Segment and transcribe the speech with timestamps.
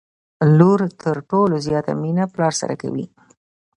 [0.57, 3.05] لور تر ټولو زياته مينه پلار سره کوي